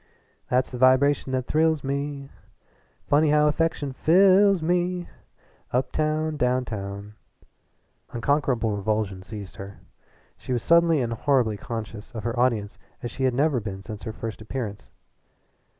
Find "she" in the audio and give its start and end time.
10.37-10.53, 13.11-13.25